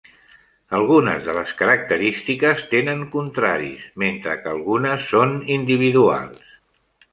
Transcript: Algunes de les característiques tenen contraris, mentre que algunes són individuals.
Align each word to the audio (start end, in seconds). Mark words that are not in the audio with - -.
Algunes 0.77 1.27
de 1.27 1.35
les 1.39 1.51
característiques 1.59 2.65
tenen 2.73 3.05
contraris, 3.17 3.85
mentre 4.07 4.35
que 4.41 4.51
algunes 4.55 5.07
són 5.13 5.39
individuals. 5.61 6.53